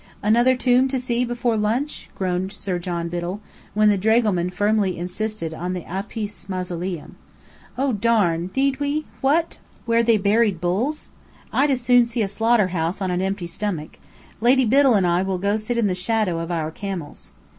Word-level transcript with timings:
"Another 0.23 0.55
tomb 0.55 0.87
to 0.87 0.99
see 0.99 1.23
before 1.23 1.55
lunch?" 1.55 2.09
groaned 2.15 2.53
Sir 2.53 2.79
John 2.79 3.07
Biddell, 3.07 3.39
when 3.75 3.87
the 3.87 3.99
dragoman 3.99 4.49
firmly 4.49 4.97
insisted 4.97 5.53
on 5.53 5.73
the 5.73 5.85
Apis 5.85 6.49
Mausoleum. 6.49 7.17
"Oh, 7.77 7.93
darn! 7.93 8.49
Need 8.55 8.79
we? 8.79 9.05
What? 9.21 9.59
Where 9.85 10.01
they 10.01 10.17
buried 10.17 10.59
Bulls? 10.59 11.09
I'd 11.53 11.69
as 11.69 11.81
soon 11.81 12.07
see 12.07 12.23
a 12.23 12.27
slaughter 12.27 12.69
house, 12.69 12.99
on 12.99 13.11
an 13.11 13.21
empty 13.21 13.45
stomach. 13.45 13.99
Lady 14.39 14.65
Biddell 14.65 14.95
and 14.95 15.05
I 15.05 15.21
will 15.21 15.37
go 15.37 15.55
sit 15.55 15.77
in 15.77 15.85
the 15.85 15.93
shadow 15.93 16.39
of 16.39 16.49
our 16.51 16.71
camels." 16.71 17.29